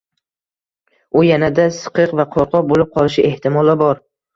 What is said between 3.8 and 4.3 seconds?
bor.